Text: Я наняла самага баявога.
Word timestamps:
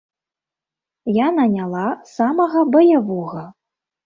Я 1.17 1.27
наняла 1.39 1.83
самага 2.15 2.65
баявога. 2.79 3.45